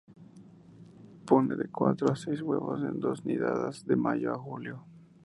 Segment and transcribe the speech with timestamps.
[1.27, 4.83] Pone de cuatro a seis huevos en dos nidadas, de mayo a julio.